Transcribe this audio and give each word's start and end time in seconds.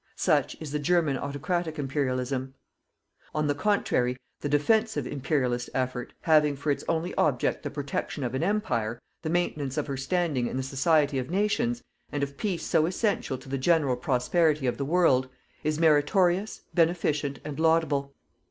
Such 0.17 0.57
is 0.59 0.71
the 0.71 0.79
German 0.79 1.15
autocratic 1.15 1.77
Imperialism. 1.77 2.55
On 3.35 3.45
the 3.45 3.53
contrary, 3.53 4.17
the 4.39 4.49
DEFENSIVE 4.49 5.05
Imperialist 5.05 5.69
effort, 5.75 6.11
having 6.21 6.55
for 6.55 6.71
its 6.71 6.83
only 6.89 7.13
object 7.19 7.61
the 7.61 7.69
protection 7.69 8.23
of 8.23 8.33
an 8.33 8.41
Empire, 8.41 8.99
the 9.21 9.29
maintenance 9.29 9.77
of 9.77 9.85
her 9.85 9.97
standing 9.97 10.47
in 10.47 10.57
the 10.57 10.63
society 10.63 11.19
of 11.19 11.29
nations, 11.29 11.83
and 12.11 12.23
of 12.23 12.35
peace 12.35 12.65
so 12.65 12.87
essential 12.87 13.37
to 13.37 13.47
the 13.47 13.59
general 13.59 13.95
prosperity 13.95 14.65
of 14.65 14.77
the 14.79 14.85
world, 14.85 15.29
is 15.63 15.77
meritorious, 15.79 16.61
beneficient 16.73 17.37
and 17.45 17.59
laudable. 17.59 18.15